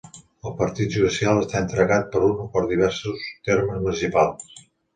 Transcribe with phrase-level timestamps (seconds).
[0.51, 4.53] El partit judicial està integrat per un o diversos termes municipals.